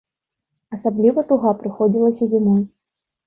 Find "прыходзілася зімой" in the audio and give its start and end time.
1.61-2.61